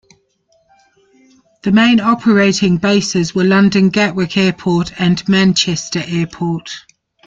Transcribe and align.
The 1.61 1.71
main 1.71 1.99
operating 1.99 2.77
bases 2.77 3.35
were 3.35 3.43
London 3.43 3.89
Gatwick 3.89 4.35
Airport 4.35 4.99
and 4.99 5.21
Manchester 5.29 6.01
Airport. 6.03 6.71